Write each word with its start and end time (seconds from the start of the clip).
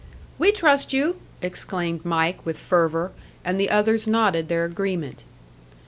"We 0.39 0.51
trust 0.51 0.93
you!" 0.93 1.17
exclaimed 1.43 2.03
Mike, 2.03 2.43
with 2.43 2.57
fervour; 2.57 3.11
and 3.45 3.59
the 3.59 3.69
others 3.69 4.07
nodded 4.07 4.47
their 4.47 4.65
agreement. 4.65 5.25